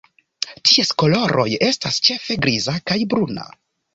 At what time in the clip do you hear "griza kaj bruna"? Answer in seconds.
2.47-3.47